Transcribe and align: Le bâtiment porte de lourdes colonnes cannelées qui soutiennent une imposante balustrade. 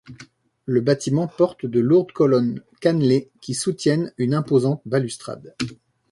Le 0.65 0.81
bâtiment 0.81 1.27
porte 1.27 1.67
de 1.67 1.79
lourdes 1.79 2.11
colonnes 2.11 2.63
cannelées 2.79 3.29
qui 3.39 3.53
soutiennent 3.53 4.11
une 4.17 4.33
imposante 4.33 4.81
balustrade. 4.87 5.53